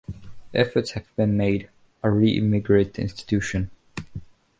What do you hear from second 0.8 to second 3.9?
have been made a reinvigorate the institution.